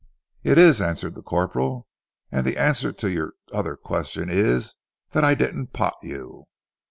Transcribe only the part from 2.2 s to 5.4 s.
"and the answer to your other question is that I